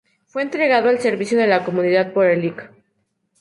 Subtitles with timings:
[0.25, 2.71] Fue entregado al servicio de la comunidad por el Lic.